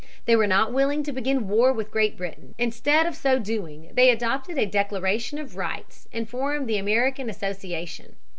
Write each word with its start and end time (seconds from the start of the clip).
They 0.25 0.35
were 0.35 0.47
not 0.47 0.73
willing 0.73 1.03
to 1.03 1.11
begin 1.11 1.47
war 1.47 1.71
with 1.71 1.91
Great 1.91 2.17
Britain. 2.17 2.55
Instead 2.57 3.05
of 3.05 3.15
so 3.15 3.37
doing 3.37 3.91
they 3.93 4.09
adopted 4.09 4.57
a 4.57 4.65
Declaration 4.65 5.37
of 5.37 5.55
Rights 5.55 6.07
and 6.11 6.27
formed 6.27 6.65
the 6.67 6.77
American 6.79 7.29
Association. 7.29 8.15